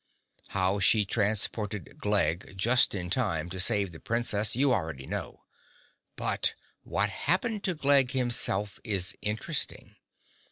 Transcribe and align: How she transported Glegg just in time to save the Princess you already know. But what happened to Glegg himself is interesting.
How 0.47 0.79
she 0.79 1.05
transported 1.05 1.99
Glegg 1.99 2.57
just 2.57 2.95
in 2.95 3.11
time 3.11 3.51
to 3.51 3.59
save 3.59 3.91
the 3.91 3.99
Princess 3.99 4.55
you 4.55 4.73
already 4.73 5.05
know. 5.05 5.43
But 6.15 6.55
what 6.81 7.11
happened 7.11 7.63
to 7.65 7.75
Glegg 7.75 8.09
himself 8.09 8.79
is 8.83 9.15
interesting. 9.21 9.97